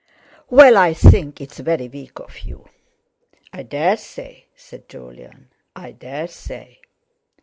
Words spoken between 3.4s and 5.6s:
"I dare say," said Jolyon,